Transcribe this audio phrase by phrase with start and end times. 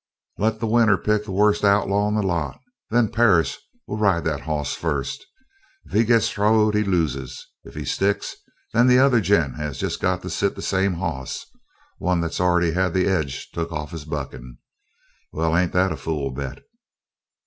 [0.39, 2.59] "Let the winner pick the worst outlaw in the lot.
[2.89, 5.27] Then Perris will ride that hoss first.
[5.85, 7.45] If he gets throwed he loses.
[7.63, 8.35] If he sticks,
[8.73, 11.45] then the other gent has just got to sit the same hoss
[11.99, 14.57] one that's already had the edge took off his bucking.
[15.31, 16.63] Well, ain't that a fool bet?"